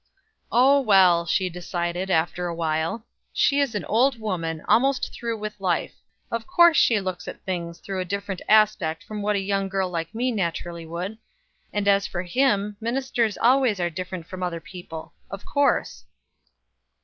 [0.51, 5.59] "Oh, well!" she decided, after a little, "she is an old woman, almost through with
[5.61, 5.93] life.
[6.31, 9.91] Of course she looks at everything through a different aspect from what a young girl
[9.91, 11.19] like me naturally would;
[11.71, 16.03] and as for him, ministers always are different from other people, of course."